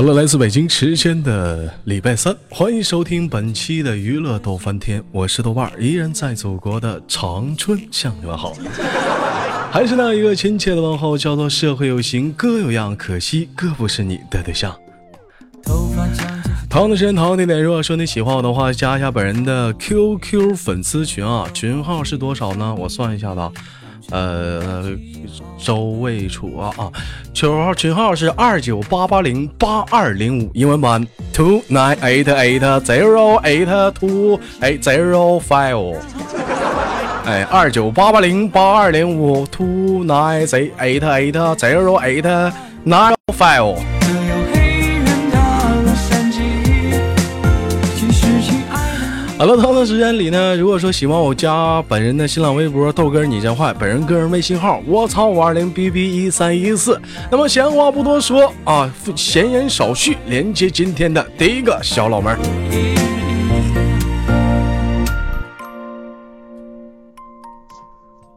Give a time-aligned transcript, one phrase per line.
[0.00, 8.54] 好了，来自北京时间的礼拜三，欢迎收听本期的娱乐逗翻天，我是豆瓣儿，依然在祖国的长春向你们好，
[9.70, 14.74] 还是那一个亲切的问候，叫做社会有型哥有样，可惜哥不是你的对象。
[16.70, 22.74] 同样的时间，同样地点，如果说你喜欢我的话，加一下本人的 QQ 粉丝群啊，群号是多少呢？
[22.78, 23.40] 我算一下子。
[24.10, 24.84] 呃，
[25.58, 26.90] 周卫楚啊啊，
[27.34, 35.96] 群号群号是二九八八零八二零五，英文版 two nine eight eight zero eight two eight zero five，
[37.24, 42.52] 哎，二九八八零八二零五 two nine eight eight zero eight
[42.84, 43.99] nine five。
[49.40, 57.00] 好了，同样的时间里呢，如果说喜欢我加本人的新浪微博豆哥你真坏，本人个人微信号我操五二零 b b 一三一四。
[57.30, 62.36] 那么闲话不多说啊，闲言少叙，连接今天的第一个小老妹儿。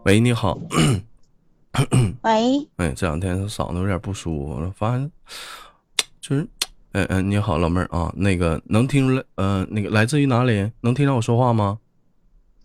[0.05, 0.57] 喂，你好。
[2.21, 2.65] 喂。
[2.77, 5.11] 哎，这两天嗓子有点不舒服，我发现
[6.21, 6.47] 就是。
[6.93, 10.71] 嗯嗯，你好，老妹儿啊，那个能听出来，呃，那个来自于哪里？
[10.81, 11.79] 能听到我说话吗？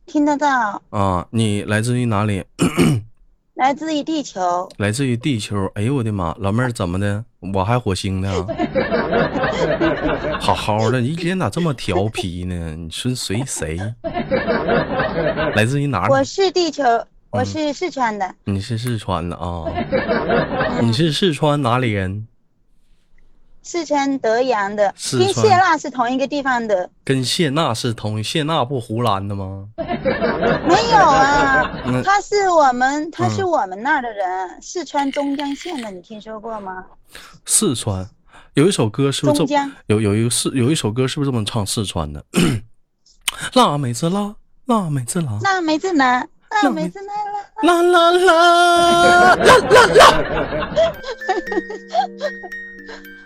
[0.05, 0.83] 听得到。
[0.91, 2.45] 啊，你来自于哪里？
[3.55, 4.69] 来自于地球。
[4.77, 5.65] 来自于地球。
[5.75, 7.25] 哎呦我的妈，老妹儿怎么的？
[7.55, 8.31] 我还火星呢。
[10.39, 12.77] 好好的，你一天咋这么调皮呢？
[12.77, 13.79] 你是谁谁？
[15.57, 16.13] 来自于哪里？
[16.13, 16.85] 我是地球，
[17.31, 18.35] 我是四川的。
[18.45, 19.65] 你是四川的啊？
[20.83, 22.27] 你是四川哪里人？
[23.63, 26.89] 四川德阳的，跟谢娜是同一个地方的。
[27.05, 29.69] 跟谢娜是同谢娜不湖南的吗？
[29.77, 29.85] 没
[30.91, 31.71] 有啊，
[32.05, 36.85] 他是我们，他是我们那儿的人，四川中江县的，你听说过吗？
[37.45, 38.09] 四川
[38.55, 39.37] 有一首歌是不是？
[39.39, 42.25] 中江有有一个四有一首歌是不是这么唱四川的？
[43.53, 46.27] 辣妹子辣，辣妹子辣，辣妹子辣，
[46.63, 47.15] 辣妹子辣
[47.63, 50.23] 辣辣辣辣辣辣。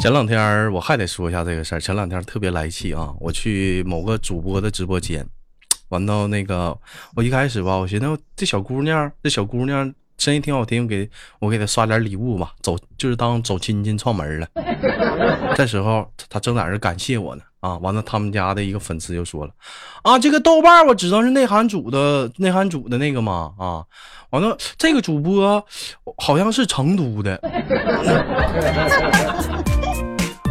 [0.00, 1.80] 前两天我还得说一下这个事儿。
[1.80, 3.12] 前两天特别来气啊！
[3.20, 5.26] 我去某个主播的直播间，
[5.90, 6.74] 完到那个，
[7.14, 11.06] 我一开始吧，我寻思这小姑娘，这小姑娘声音挺好听，给
[11.38, 14.48] 我给她刷点礼物吧，走就是当走亲戚串门了。
[15.54, 17.76] 这时候她正在这感谢我呢啊！
[17.76, 19.52] 完了，他们家的一个粉丝就说了
[20.02, 23.84] 啊，这个豆瓣我知道是内涵组的内涵组的那个嘛啊。
[24.30, 25.62] 完了，这个主播
[26.16, 27.36] 好像是成都的。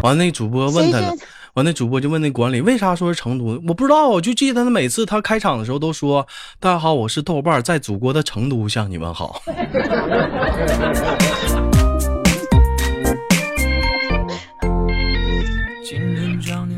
[0.02, 1.14] 完，那主播问他了。
[1.56, 3.62] 完，那主播就问那管理，为啥说是成都？
[3.68, 6.26] 我不知道，我就记得他每次他开场的时候都说
[6.60, 9.42] ：“大家好，我是豆瓣，在祖国的成都向你们好。”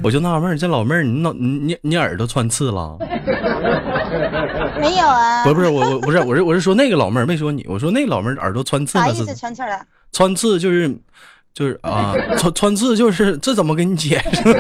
[0.04, 2.98] 我就纳闷，这老妹儿，你脑你你耳朵穿刺了？
[4.80, 5.44] 没有啊。
[5.44, 7.64] 不不是我我不是我是我是说那个老妹儿，没说你。
[7.70, 9.14] 我说那老妹儿耳朵穿刺了是？
[9.14, 9.36] 啥意思？
[9.36, 9.86] 穿刺了？
[10.12, 10.98] 穿刺就是。
[11.54, 14.42] 就是 啊，穿穿刺就是这怎么跟你解释？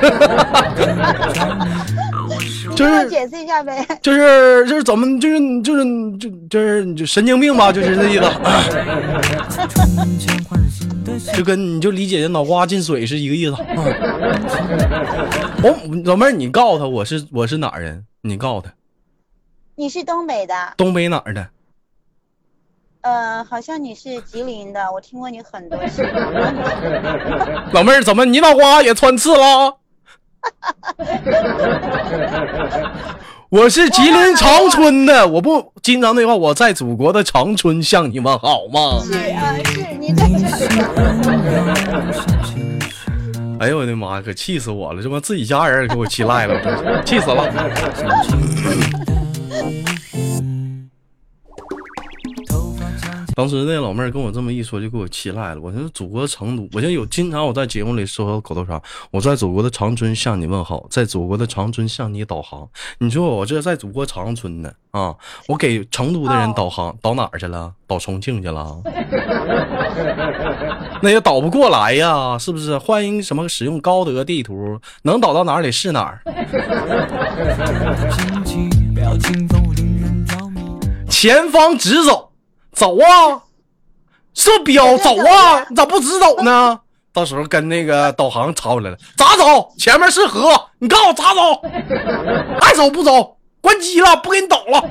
[2.75, 3.85] 就是解释一下呗。
[4.01, 5.83] 就是就是怎么就是就是
[6.17, 8.23] 就就是就神经病吧，就是这意思。
[11.35, 13.55] 就跟你就理解的脑瓜进水是一个意思。
[15.63, 18.05] 我 老妹儿，你告诉他我是我是哪人？
[18.21, 18.73] 你告诉他。
[19.75, 20.53] 你是东北的。
[20.77, 21.47] 东北哪儿的？
[23.01, 26.03] 呃，好像你是吉林的，我听过你很多次。
[27.73, 29.75] 老妹儿，怎么你脑瓜也穿刺了？
[33.49, 39.01] 我是吉林长春的，我不经常那话，我在祖国的长春向你们好吗？
[39.03, 40.25] 是啊，是你在
[43.59, 45.03] 哎呦我的妈呀，可气死我了！
[45.03, 47.53] 这不自己家人给我气赖了，气死了。
[53.35, 55.61] 当时那老妹儿跟我这么一说，就给我气赖了。
[55.61, 58.79] 我说祖国成都，我现在有经常我在节目里说口头禅，
[59.09, 62.67] 我在祖国的长春向你问好，在祖国的长春向你导航。
[62.99, 65.15] 你说我这在祖国长春呢啊，
[65.47, 67.73] 我给成都的人导航，导哪儿去了？
[67.87, 68.81] 导重庆去了？
[71.01, 72.77] 那也导不过来呀，是不是？
[72.77, 76.21] 欢迎什么使用高德地图，能导到哪里是哪儿。
[81.09, 82.30] 前方直走。
[82.81, 83.37] 走啊，
[84.33, 86.79] 射标走啊，你 咋不直走呢？
[87.13, 89.71] 到时候跟那个导航吵起来了，咋走？
[89.77, 90.49] 前面是河，
[90.79, 91.61] 你告诉我咋走？
[92.61, 93.37] 爱走不走？
[93.61, 94.81] 关机了，不给你导了。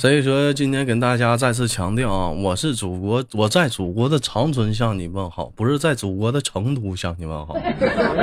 [0.00, 7.54] 所以说，今天跟大家再次强调啊，我是祖国，我在祖国的长春向你问好，不是在祖国的成都向你问好。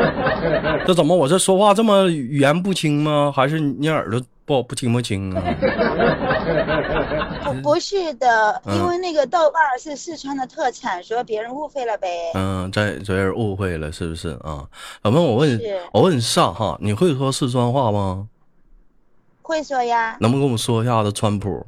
[0.88, 3.32] 这怎么我这说话这么语言不清吗？
[3.32, 5.44] 还是你耳朵不不听不清啊？
[7.46, 12.08] 不不是的，因为那个豆瓣是四川的特产，说别人误会了呗。
[12.34, 14.66] 嗯，在别人误会了是不是啊？
[15.04, 15.62] 怎么我问，
[15.94, 18.30] 我问上哈，你会说四川话吗？
[19.48, 21.66] 会说呀，能不能跟我们说一下子川普？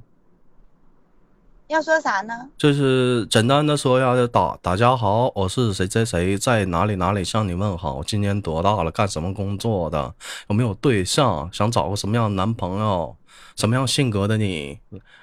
[1.67, 2.49] 要说啥呢？
[2.57, 8.03] 就是简单的说一下，打大家好，我是谁谁谁，在哪里哪里向你问好。
[8.03, 8.91] 今年多大了？
[8.91, 10.13] 干什么工作的？
[10.49, 11.49] 有没有对象？
[11.53, 13.15] 想找个什么样的男朋友？
[13.55, 14.79] 什么样性格的你？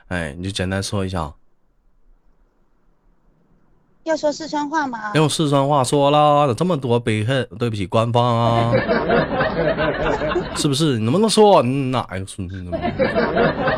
[0.08, 1.34] 哎，你就简单说一下。
[4.06, 5.10] 要说四川话吗？
[5.16, 8.72] 用四川话说啦，这么多悲恨，对不起官方啊，
[10.54, 10.96] 是不是？
[10.96, 12.78] 你能不能说哪个村子的？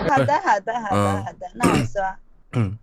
[0.07, 2.03] 好的，好的，好的，好的，那我说。
[2.53, 2.79] 嗯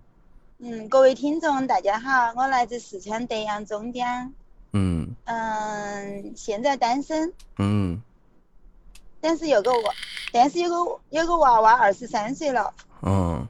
[0.57, 4.33] 嗯，各位听众，大家好，我来自四川德阳中江。
[4.73, 7.31] 嗯嗯，现在单身。
[7.59, 8.01] 嗯，
[9.21, 9.93] 但是有个娃，
[10.33, 10.75] 但是有个
[11.11, 12.73] 有个娃娃，二十三岁了。
[13.03, 13.47] 嗯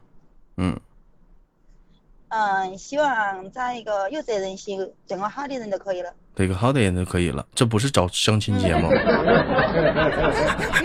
[0.57, 0.77] 嗯。
[2.37, 6.11] 嗯，希望找一个有责任心、对我好的人就可以了。
[6.35, 8.89] 对个好的人就可以了，这不是找相亲节目，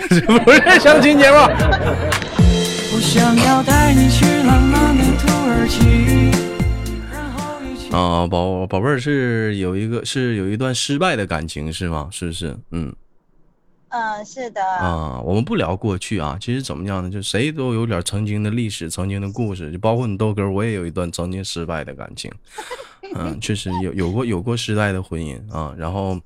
[0.08, 1.38] 这不是相亲节目。
[7.90, 12.06] 啊，宝宝贝儿是有一个是有一段失败的感情是吗？
[12.12, 12.56] 是不是？
[12.70, 12.94] 嗯。
[13.90, 17.10] 嗯，是的啊，我们不聊过去啊，其实怎么样呢？
[17.10, 22.30] 就谁都有点曾经的历史，曾经的故事，就包括你豆哥，我也有一段曾经失败的感情。
[23.14, 26.16] 嗯，确实有有过有过失败的婚姻啊，然后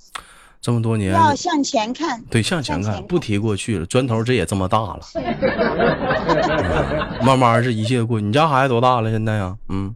[0.61, 5.01] 这么多年要向前看，对，向前看，不提过去了，砖头这也这么大了，
[7.25, 8.21] 慢慢是一切过。
[8.21, 9.11] 你家孩子多大了？
[9.11, 9.57] 现在呀？
[9.71, 9.95] 嗯。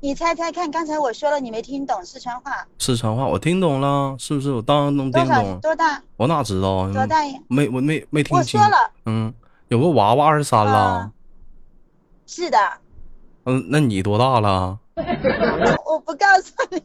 [0.00, 2.64] 你猜猜看，刚才我说了，你没听懂四川话。
[2.78, 4.52] 四川话我听懂了，是不是？
[4.52, 5.58] 我当然能听懂。
[5.60, 6.00] 多大？
[6.16, 6.92] 我哪知道啊？
[6.92, 7.16] 多大？
[7.48, 8.60] 没，我没没听清。
[8.60, 8.90] 我说了。
[9.06, 9.34] 嗯，
[9.68, 11.10] 有个娃娃二十三了。
[12.26, 12.58] 是的。
[13.46, 14.78] 嗯，那你多大了？
[15.84, 16.80] 我不告诉你。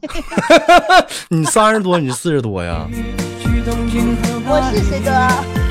[1.38, 2.88] 你三十多，你四十多呀？
[4.45, 5.62] 我四十多。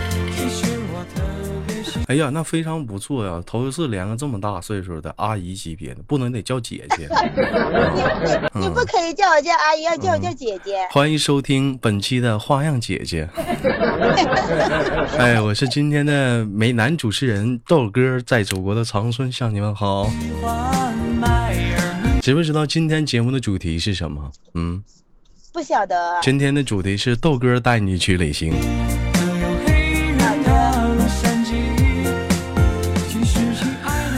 [2.12, 3.42] 哎呀，那非常不错呀！
[3.46, 7.08] 头一次连个这么大岁数的阿姨级别的，不能得叫姐姐。
[8.54, 10.86] 你你不可以叫我叫阿姨，要叫我叫姐姐。
[10.90, 13.26] 欢迎收听本期的花样姐姐。
[15.16, 20.06] 哎，我是今天的美男主持人豆哥，在祖国的长春向你们好。
[22.20, 24.30] 知不知道今天节目的主题是什么？
[24.52, 24.84] 嗯，
[25.50, 26.20] 不晓得。
[26.20, 28.52] 今天的主题是豆哥带你去旅行。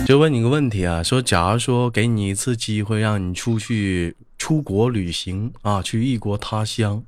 [0.07, 7.03] 就问你个问题啊，说假如说给你一次机会，让你出去出国旅行啊，去异国他乡，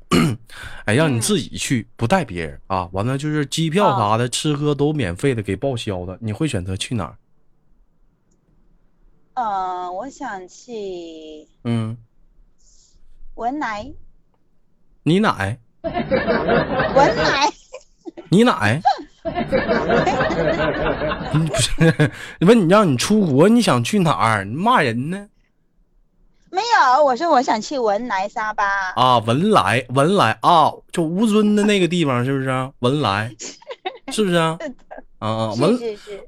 [0.86, 7.18] 哎，让你自己去，不带别人啊，完了就是机票啥的，吃喝都免费的，给报销的，你会选择去哪儿？
[9.34, 11.46] 嗯，我想去。
[11.64, 11.98] 嗯。
[13.34, 13.92] 文莱。
[15.02, 15.58] 你奶。
[15.84, 17.52] 文莱。
[18.30, 18.80] 你奶。
[21.46, 24.44] 不是，问你让你出国，你想去哪儿？
[24.44, 25.26] 你骂人呢？
[26.50, 28.64] 没有，我说我想去文莱沙巴。
[28.94, 32.70] 啊，文莱，文莱啊，就吴尊的那个地方，是不是？
[32.78, 33.30] 文莱，
[34.10, 34.58] 是不是啊？
[35.18, 35.78] 啊，文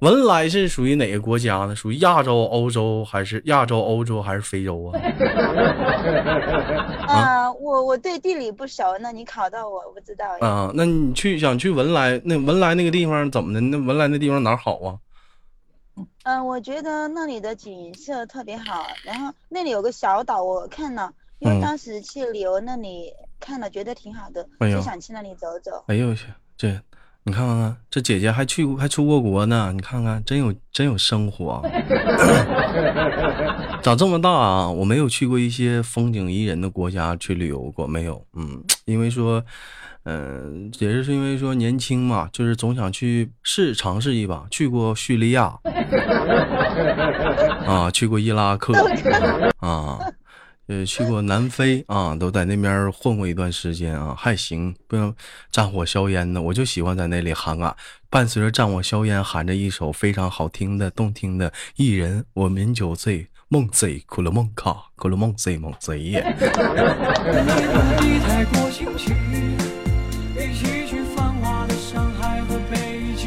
[0.00, 1.76] 文莱是属于哪个国家呢？
[1.76, 4.96] 属于亚洲、欧洲还是亚洲、欧洲还是非洲啊？
[7.06, 10.26] 啊，我我对地理不熟，那你考到我，我不知道。
[10.40, 13.60] 啊，那你去想去文莱，那文莱那个地方怎么的？
[13.60, 14.96] 那文莱那地方哪好啊？
[16.22, 25.84] 嗯，我觉得那里的景色特别好，然后那里有个小岛，我看了，因为当时去旅游那里看了，觉得挺好的，就想去那里走走。
[25.88, 26.80] 哎呦我去，这。
[27.24, 29.70] 你看看，这姐姐还去过，还出过国呢。
[29.74, 31.62] 你看看，真有真有生活。
[33.82, 38.24] 长这么大啊，我没有去过一些风景宜人的国家去旅游过，没有。
[38.34, 39.42] 嗯，因为说，
[40.04, 44.46] 嗯，也是是因为说年轻嘛，就是总想去试尝试一把。
[44.50, 45.54] 去过叙利亚，
[47.66, 48.72] 啊，去过伊拉克，
[49.58, 49.98] 啊。
[50.68, 55.14] 呃，去过南非啊，都在那边混过一段时间啊，还行，不用
[55.50, 57.74] 战火硝烟的，我就喜欢在那里喊啊，
[58.10, 66.22] 伴随着战火硝烟，喊着一首非常好听的、动听的《一人我饮酒醉》，梦醉，苦了梦卡，苦了梦醉，梦贼耶。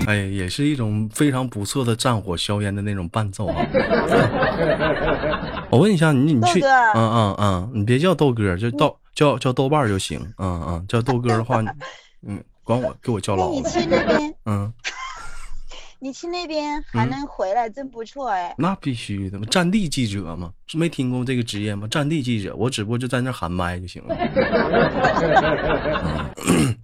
[0.08, 3.56] 哎，也是一种非常不错的战火硝烟的那种伴奏啊！
[5.72, 11.64] 我问一下你，你去，嗯嗯嗯，你别叫豆哥，就豆叫叫豆瓣就行，嗯嗯，叫豆哥的话，
[12.28, 13.56] 嗯，管我给我叫老了。
[13.56, 14.72] 你去那边，嗯，
[16.00, 18.54] 你去那边还能回来，真不错哎。
[18.58, 21.88] 那必须的嘛，战地记者嘛，没听过这个职业吗？
[21.90, 24.16] 战地记者，我只不过就在那喊麦就行了。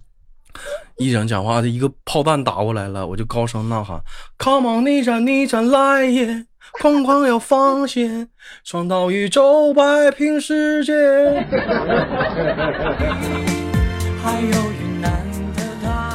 [0.98, 4.02] 一整讲话的一个炮弹打过来了，我就高声呐喊
[4.38, 6.46] ：“Come on，逆战逆战来也！
[6.80, 8.28] 哐哐要放线，
[8.64, 10.92] 闯到宇宙摆平世界。”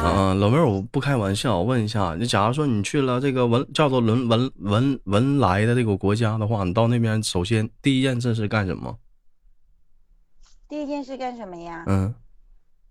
[0.04, 8.98] 啊，老妹儿，我不开玩笑，我问一下，你假如说你去了这个文叫做文文文文莱的这个国家的话，你到那边首先第一件事是干什么？
[10.68, 11.84] 第一件事干什么呀？
[11.86, 12.14] 嗯。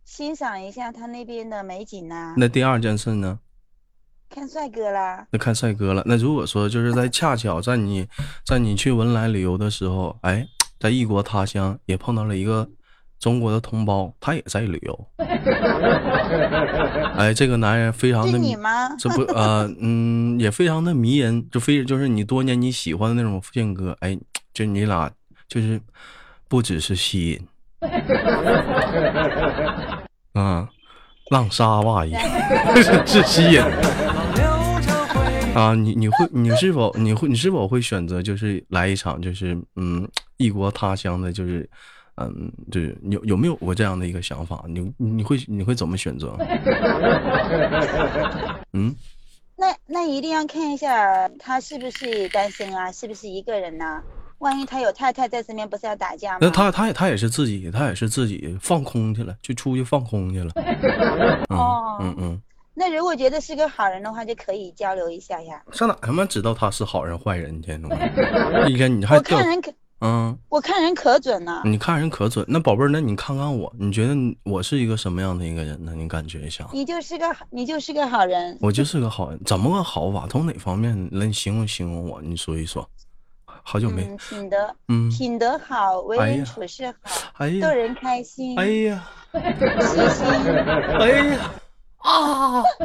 [0.05, 2.33] 欣赏一下他那边的美景呐。
[2.37, 3.39] 那第二件事呢？
[4.29, 5.27] 看帅哥啦。
[5.31, 6.01] 那看帅哥了。
[6.07, 8.07] 那如果说就是在恰巧在你
[8.43, 10.47] 在你去文莱旅游的时候，哎，
[10.79, 12.67] 在异国他乡也碰到了一个
[13.19, 15.07] 中国的同胞，他也在旅游。
[17.15, 18.89] 哎，这个男人非常的你吗？
[18.97, 23.95] 这不呃嗯，也非常的迷人，就非就是你多年你喜欢的那种性格。
[23.99, 24.17] 哎，
[24.51, 25.11] 就你俩
[25.47, 25.79] 就是
[26.47, 27.47] 不只是吸引。
[30.33, 30.67] 啊，
[31.29, 32.13] 浪莎袜衣
[33.05, 33.61] 是吸引
[35.55, 35.73] 啊！
[35.75, 41.67] 你你会你是否你会你是否会选择就是来一场就是嗯异国他乡的，就是
[42.15, 44.63] 嗯就是有有没有过这样的一个想法？
[44.67, 46.35] 你你会你会怎么选择？
[48.73, 48.93] 嗯，
[49.55, 54.01] 那那一定要看一下他是不是单身啊，是不是一个人呢？
[54.43, 56.39] 万一他有太太在身边，不是要打架吗？
[56.41, 60.51] 那他他也他也是自己，他也是自己放空去了，就出去放空去了。
[61.49, 62.41] 哦，嗯嗯。
[62.75, 65.61] 那如果觉得是个好人的话，就可以交流一下呀。
[65.71, 67.71] 上哪他妈知道他是好人坏人去？
[68.67, 69.71] 一天 你还我看人可
[70.01, 71.61] 嗯，我看人可准了。
[71.63, 75.93] 你看人可准，那宝贝儿，那你看看我，你觉得我是一个什么样的一个人呢？
[75.95, 76.67] 你感觉一下。
[76.73, 78.57] 你就是个你就是个好人。
[78.59, 80.27] 我就是个好人，怎么个好法？
[80.27, 82.21] 从哪方面来形容形容我？
[82.21, 82.85] 你说一说。
[83.65, 88.59] 好久没品德，嗯，品德好，为人处事好，逗人开心。
[88.59, 89.01] 哎呀，
[89.31, 89.39] 细
[90.09, 90.25] 心。
[90.99, 91.49] 哎呀，
[91.99, 92.61] 啊！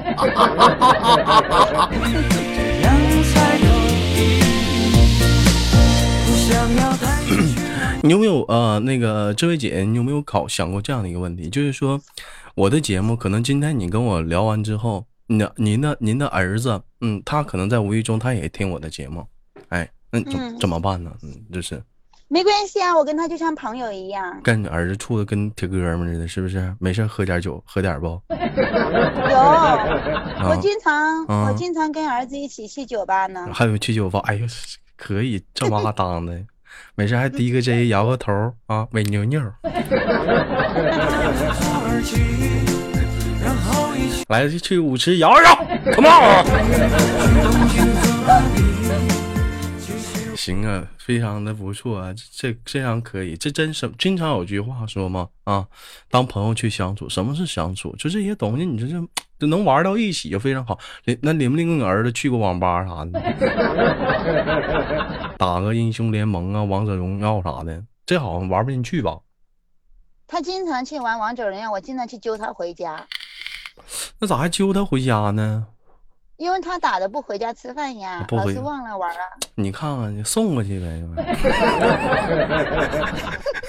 [8.01, 11.51] 你有没有呃，那个这位姐，你有没有考想过这样的一个问题？
[11.51, 12.01] 就是说，
[12.55, 19.27] 我的节目可能今天你跟我聊完之后，那您的您的儿子，嗯，他可能在无意中他也听我的节目，
[19.71, 19.91] 哎。
[20.11, 21.11] 那怎怎么办呢？
[21.23, 21.81] 嗯，就是
[22.29, 24.41] 没关系啊，我跟他就像朋友一样。
[24.43, 26.75] 跟你儿子处的跟铁哥们似的，是不是？
[26.79, 28.07] 没事喝点酒，喝点不？
[28.29, 28.37] 有，
[30.49, 33.49] 我经常我经常跟儿子一起去酒吧呢。
[33.53, 34.47] 还有去酒吧，哎呦，
[34.97, 36.39] 可以这么当的，
[36.95, 38.33] 没事还 d 个 j 摇个头
[38.67, 39.41] 啊，美妞妞。
[44.29, 45.55] 来去舞池摇一摇
[45.95, 46.45] ，Come on。
[50.49, 55.67] 行啊，非常的不错啊，这这样可以，这真是经常有句话说嘛啊，
[56.11, 57.95] 当朋友去相处，什么是相处？
[57.97, 58.99] 就这些东西，你这这
[59.39, 60.79] 就能玩到一起就非常好。
[61.21, 63.21] 那林不林跟你儿子去过网吧啥的，
[65.37, 69.19] 打个英雄联盟啊，王者荣耀啥的，这好像玩不进去吧？
[70.27, 73.07] 他经常去玩王者荣耀，我经常去揪他回家。
[74.19, 75.67] 那咋还揪他回家呢？
[76.39, 79.19] 因为他打的不回家吃饭呀，老是忘了玩了。
[79.57, 81.03] 你看看，你送过去呗。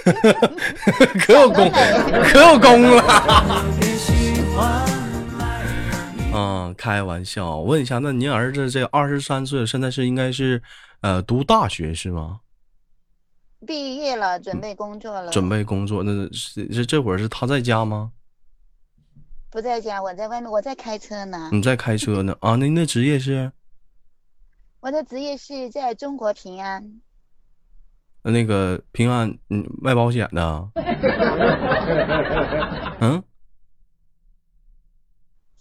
[1.25, 1.71] 可有功，
[2.23, 3.03] 可有功了。
[6.31, 7.57] 啊，开玩笑。
[7.57, 10.61] 问一下，那您儿子这二十三岁，现在是应该是
[11.01, 12.41] 呃读大学是吗？
[13.65, 15.31] 毕业了，准备工作了。
[15.31, 18.11] 准备工作，那是是这会儿是他在家吗？
[19.51, 21.49] 不在家，我在外面，我在开车呢。
[21.51, 22.55] 你在开车呢啊？
[22.55, 23.51] 那你的职业是？
[24.79, 27.01] 我的职业是在中国平安。
[28.21, 30.69] 那个平安，嗯，卖保险的。
[33.01, 33.23] 嗯？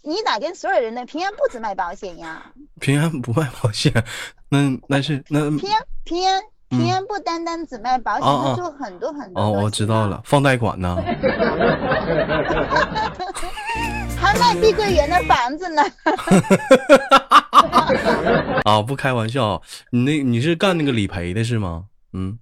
[0.03, 1.05] 你咋跟所有人呢？
[1.07, 2.53] 平安不止卖保险呀。
[2.81, 3.93] 平安不卖保险，
[4.51, 6.43] 那那是那平安平安。
[6.71, 9.43] 平安不单单只卖保险，他做很多很多。
[9.43, 10.95] 哦，我知道了，放贷款呢。
[14.21, 15.83] 还卖碧桂园的房子呢。
[18.65, 21.85] 啊，不开玩笑，你那你是干那个理赔的是吗？
[22.13, 22.39] 嗯。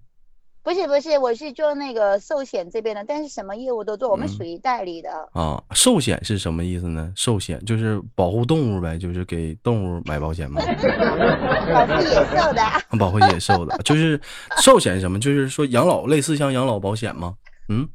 [0.62, 5.62] 不是不是，我是做那个寿险这边的，但是什么业务都做，我们属于代理的啊。
[5.70, 7.12] 寿险是什么意思呢？
[7.14, 10.60] 寿险就是保护动物呗，就是给动物买保险吗？
[11.72, 12.62] 保护野兽的。
[12.98, 14.20] 保护野兽的，就是
[14.60, 15.20] 寿险什么？
[15.20, 17.36] 就是说养老，类似像养老保险吗？
[17.68, 17.88] 嗯，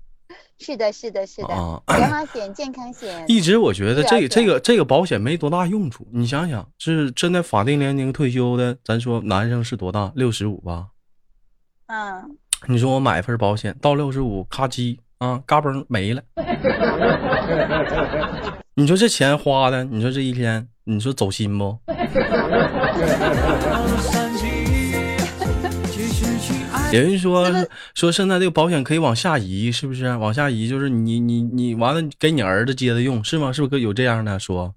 [0.62, 1.54] 是的，是的，是的。
[1.54, 3.26] 啊，养老险、健康险。
[3.28, 6.08] 一直我觉得这个这个这个保险没多大用处。
[6.14, 10.12] 你想想，是真的法定年龄退休的，咱说男生是多大？
[10.16, 10.90] 六十五吧。
[11.88, 12.38] 嗯。
[12.68, 16.22] 你说我买一份保险到六十五，咔叽啊，嘎嘣没了。
[18.76, 21.76] 你说这钱花的，你说这一天，你说走心不？
[26.92, 27.50] 有 人说
[27.94, 30.16] 说现在这个保险可以往下移，是不是？
[30.18, 33.52] 往下移就是你你你完了给你儿子接着用，是吗？
[33.52, 34.76] 是不是有这样的说？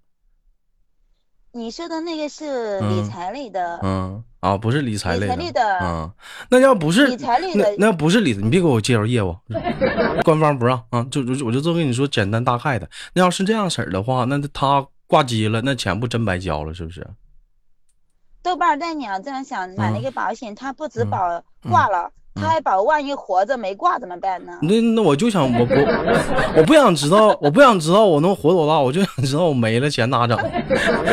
[1.56, 6.12] 你说的那个是理财类的，嗯啊，不是理财类的，啊，
[6.50, 9.36] 那要不是理财类的，那不是理，你别给我介绍业务，
[10.24, 12.90] 官方不让啊，就就我就这么跟你说简单大概的。
[13.12, 17.06] 那要是这样式儿的话，那他挂机了，那钱不真白交了，是不是？
[18.44, 22.10] 豆瓣儿，但你要这样想，买了一个保险，它不止保挂了。
[22.34, 24.52] 他还保，万一活着没挂怎么办呢？
[24.60, 25.72] 那那我就想，我不，
[26.58, 30.36] 我不想知道，我不想知道我能活多大，我就想知道我没了钱咋整？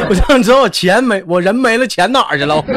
[0.10, 2.62] 我就想知道我钱没，我人没了，钱哪去了？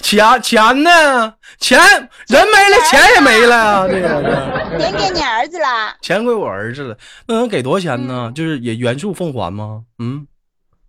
[0.00, 1.34] 钱钱呢？
[1.60, 1.78] 钱
[2.26, 4.08] 人没了，钱也没了，这个
[4.78, 8.32] 钱给你儿子了，钱归我儿子了，那能给多少钱呢？
[8.34, 9.82] 就是也原数奉还吗？
[9.98, 10.26] 嗯。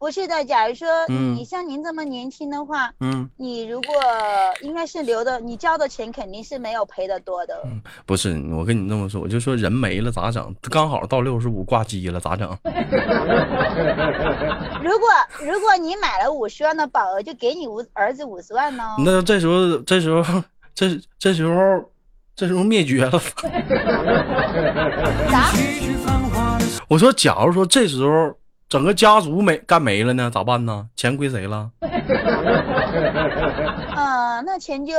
[0.05, 3.95] 不是的，假如说你像您这么年轻的话，嗯，你如果
[4.61, 7.59] 应该是留的，你交的钱肯定是没有赔的多的。
[8.05, 10.55] 不是，我跟你这么说，我就说人没了咋整？
[10.69, 12.47] 刚好到六十五挂机了咋整？
[14.83, 15.09] 如果
[15.43, 18.83] 如果你买了五十万的保额，就给你五儿子五十万呢？
[18.99, 20.43] 那这时候这时候
[20.75, 21.83] 这这时候
[22.35, 23.19] 这时候灭绝了。
[25.31, 25.49] 啥？
[26.87, 28.37] 我说，假如说这时候。
[28.75, 30.85] 整个家族没干没了呢，咋办呢？
[30.97, 31.69] 钱归谁了？
[33.95, 34.93] 啊， 那钱就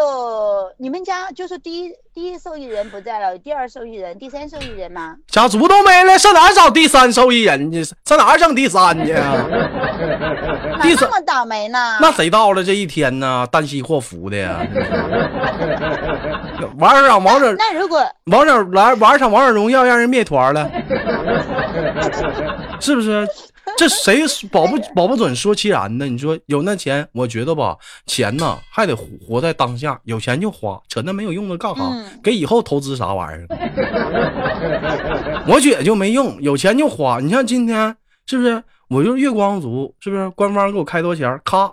[0.78, 5.16] 你们家就是第一第一受益人不在了，第二受益人、第三受益人吗？
[5.28, 7.84] 家族都没了，上哪找第三受益人去？
[8.06, 9.12] 上哪整第三去？
[10.80, 11.98] 第三么倒霉呢？
[12.00, 13.46] 那谁到了这一天呢？
[13.52, 14.66] 旦夕祸福的呀！
[16.80, 20.66] 玩儿场王者，那如果王者来玩场王者荣耀，让人灭团了，
[22.80, 23.28] 是不是？
[23.76, 26.06] 这谁保不保不准说其然呢？
[26.06, 31.92] 你说有那钱，我觉得吧，钱呢还得活在当下，有钱就花，扯那没有用的干哈？
[32.22, 35.44] 给以后投资啥玩意儿？
[35.46, 37.20] 我觉就没用，有钱就花。
[37.20, 37.94] 你像今天
[38.26, 38.62] 是不是？
[38.88, 40.28] 我就是月光族，是不是？
[40.30, 41.40] 官方给我开多少钱？
[41.44, 41.70] 咔，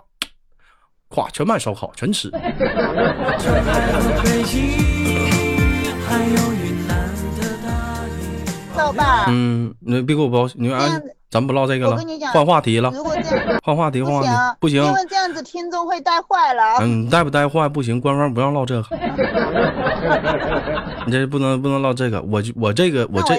[1.08, 2.30] 咵，全买烧烤，全吃。
[8.76, 11.02] 老板，嗯，你别给我包，你按。
[11.34, 11.98] 咱不唠这个了，
[12.32, 12.92] 换话题了。
[13.60, 14.28] 换话题，换话题，
[14.60, 16.76] 不行，因为这样子听众会带坏了。
[16.80, 18.86] 嗯，带不带坏不行，官方不让唠这个。
[21.06, 23.34] 你这不能不能唠这个，我我这个我这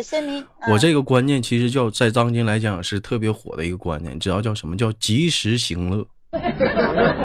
[0.70, 6.06] 我这个观念其实叫在当今来讲是特别火的一个观念，你知道叫什么叫及时行乐，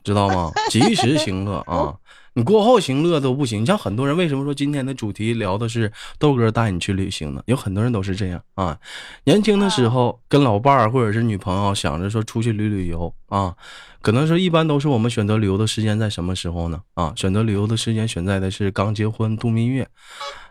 [0.04, 0.52] 知道吗？
[0.70, 1.92] 及时行乐啊。
[2.40, 7.42] 你过后行乐都不行，你像很多人为什么说今天的主题聊的是豆哥带你去旅行呢？
[7.44, 8.78] 有很多人都是这样啊，
[9.24, 13.54] 年轻的时候跟老伴儿或者是女朋友想着说出去旅旅游啊，
[14.00, 16.80] 可能说一般都是我们选择旅游的时间在什么时候呢？
[16.94, 19.86] 啊，选择旅游的时间选在的是刚结婚度蜜月，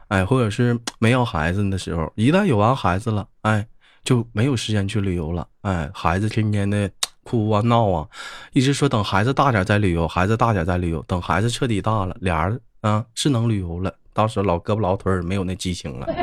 [0.10, 3.66] 哎，或者是没要孩子的时候，一旦有完孩子了，哎，
[4.04, 6.88] 就没有时间去旅游了，哎，孩子天天的。
[7.30, 8.08] 哭啊闹啊，
[8.54, 11.06] 一直说等孩子大点再旅游，孩子大点再旅游。
[11.08, 16.08] 等孩子彻底大了，俩人啊是能旅游了，到时候老胳膊老腿儿没有那激情了。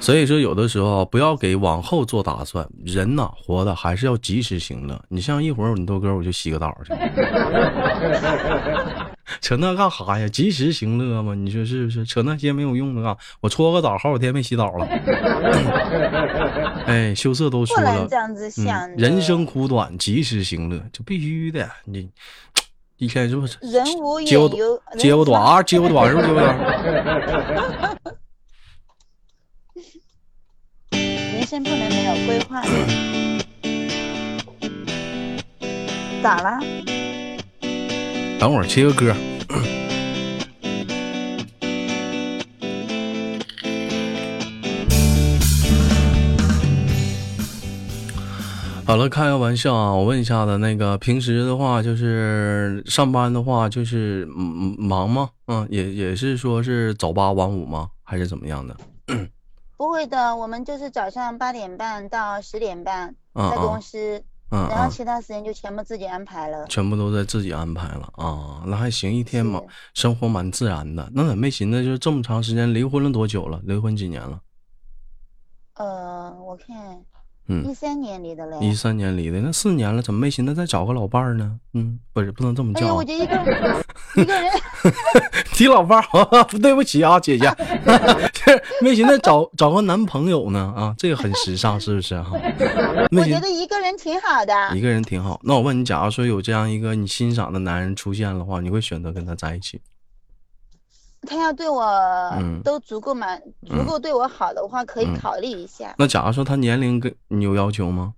[0.00, 2.66] 所以说，有的时候不要给往后做打算。
[2.82, 4.98] 人呐，活的还是要及时行乐。
[5.10, 6.94] 你像一会儿你豆哥我就洗个澡去，
[9.40, 10.28] 扯那干哈呀？
[10.28, 12.04] 及时行乐嘛，你说是不是？
[12.04, 13.16] 扯那些没有用的干。
[13.40, 14.86] 我搓个澡，好几天没洗澡了。
[16.86, 18.06] 哎，羞涩都出了。
[18.08, 18.90] 这样子想。
[18.96, 21.68] 人生苦短，及时行乐就必须的。
[21.84, 22.08] 你
[22.96, 23.56] 一天是不是？
[23.60, 24.48] 人无远游，
[24.98, 26.26] 接不短啊，接不短是不是？
[26.28, 26.58] 接不短。
[30.90, 32.62] 人生不能没有规划。
[36.22, 36.58] 咋了？
[38.40, 39.14] 等会儿切个歌。
[48.86, 49.92] 好了，开个玩笑啊！
[49.92, 55.28] 我问一下子，那个平时的话，就是上班的话，就是忙吗？
[55.46, 57.90] 嗯，也也是说是早八晚五吗？
[58.02, 58.74] 还是怎么样的？
[59.76, 68.62] 不会的，我们就是早上八点半到十点半在公司，嗯，然后其他时间就全部自己安排了，全部都在自己安排了啊。
[68.66, 69.62] 那还行，一天嘛，
[69.94, 71.08] 生活蛮自然的。
[71.14, 73.60] 那咋没寻思，就这么长时间，离婚了多久了？
[73.64, 74.40] 离婚几年了？
[75.74, 77.04] 呃，我看。
[77.64, 81.58] 一三年离的嘞，一三年离的，那四年了，怎么没寻思再找个老伴儿呢？
[81.74, 82.94] 嗯，不是，不能这么叫。
[82.94, 83.84] 我就一个人，
[84.16, 84.50] 一个人
[85.52, 87.50] 提老伴儿， 不对不起啊，姐姐，
[88.80, 92.32] 没寻思找找个男朋友呢啊，这个很时尚，是不是哈？
[93.10, 95.40] 我觉得一个人挺好的，一个人挺好。
[95.42, 99.80] 那我问你，假如说有这样一个你欣赏的男人出现的话，你会选择跟他在一起？
[101.26, 101.84] 他要对我
[102.64, 105.94] 都足够满，足够对我好的话，可以考虑一下。
[105.98, 108.14] 那假如说他年龄跟你有要求吗？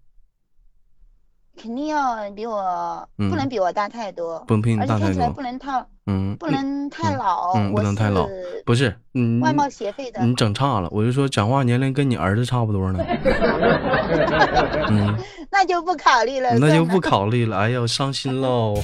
[1.54, 8.26] 肯定要比我，不能比我大太多，不能比你大太多，而且看起来不能太，嗯，不能太老，不能太老，
[8.64, 13.04] 不是，嗯，外貌协会的，你整差了，我就说讲话年龄跟你儿子差不多呢。
[14.88, 15.14] 嗯，
[15.50, 18.74] 那就不考虑了，那就不考虑了，哎呦，伤心喽。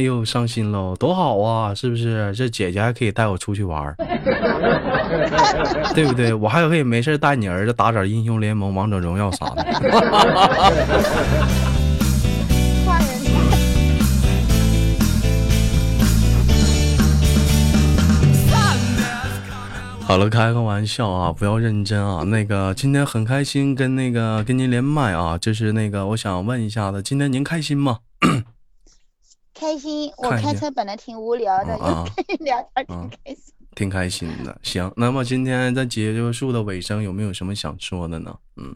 [0.00, 2.32] 哎呦，伤心喽，多好啊，是不是？
[2.34, 3.94] 这姐姐还可以带我出去玩，
[5.94, 6.32] 对不对？
[6.32, 9.62] 我还可以没事带你儿子打点英雄联盟、王者荣耀啥的。
[20.06, 22.22] 好了，开个玩笑啊，不要认真啊。
[22.24, 27.98] 那个今天很开心跟那个跟您连麦啊，就是那个我想问一下子，今天您开心吗？
[29.60, 31.76] 开心，我开车本来挺无聊的，
[32.16, 34.58] 跟你聊天挺开心，挺开心的。
[34.62, 38.34] 行，那么今天在结束的尾声，有没有什么想说的呢？
[38.56, 38.74] 嗯，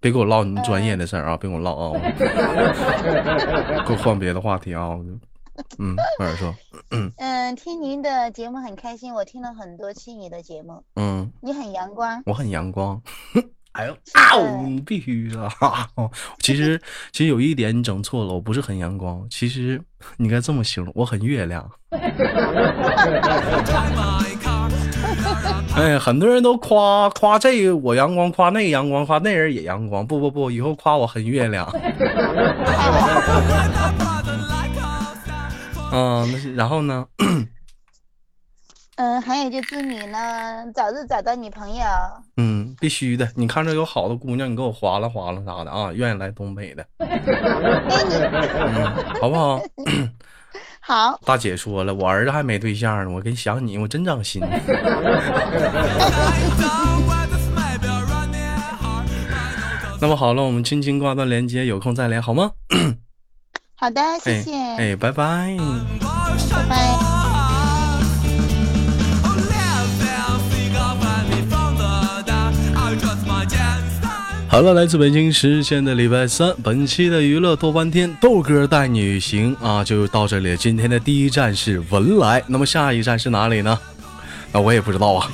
[0.00, 2.00] 别给我唠你专业的事儿啊，别给我唠啊，
[3.86, 4.96] 给我换别的话题啊。
[5.78, 6.54] 嗯，快点说。
[6.90, 10.82] 嗯，听您的节目很开心，我听了很多期你的节目。
[10.96, 13.02] 嗯，你很阳光，我很阳光。
[13.72, 14.34] 哎呦啊！
[14.84, 15.48] 必须的。
[16.42, 16.80] 其实，
[17.12, 19.24] 其实有一点你整错了，我不是很阳光。
[19.30, 19.80] 其实
[20.16, 21.70] 你该这么形容，我很月亮。
[25.76, 30.04] 哎，很多人都夸夸这个我阳光，夸那个阳光，夸那人也阳光。
[30.04, 31.64] 不不不，以后夸我很月亮。
[35.92, 37.06] 嗯，然后呢？
[39.00, 40.18] 嗯，还有就祝你呢，
[40.74, 41.82] 早日找到女朋友。
[42.36, 43.26] 嗯，必须的。
[43.34, 45.90] 你看着有好的姑娘，你给我划拉划拉啥的啊？
[45.94, 47.08] 愿意来东北的，嗯
[49.18, 49.58] 好不好？
[50.80, 51.18] 好。
[51.24, 54.42] 大姐说了，我儿子还没对象呢，我跟想你，我真长心。
[59.98, 62.50] 那么好了，我们轻轻挂断连接，有空再连好吗？
[63.76, 64.52] 好的，谢谢。
[64.52, 65.56] 哎，拜拜。
[66.52, 67.19] 拜拜。
[74.50, 80.56] 好了，来自北京时间的礼拜三，本期的娱乐多半天豆哥带你行啊，就到这里。
[80.56, 83.78] 今天的第一站是文莱，那么下一站是哪里呢？
[84.50, 85.30] 那我也不知道啊。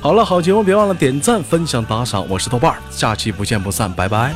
[0.00, 4.32] 好了，好节目别忘了点赞、分享、打赏，我是豆瓣，下期不见不散，拜拜。